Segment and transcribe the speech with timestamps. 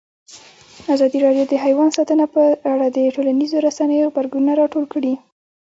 [0.93, 5.13] ازادي راډیو د حیوان ساتنه په اړه د ټولنیزو رسنیو غبرګونونه راټول کړي.